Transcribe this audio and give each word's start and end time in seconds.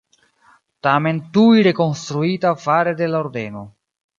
Tamen 0.87 1.19
tuj 1.35 1.61
rekonstruita 1.69 2.55
fare 2.65 2.99
de 3.03 3.11
la 3.13 3.25
Ordeno. 3.27 3.63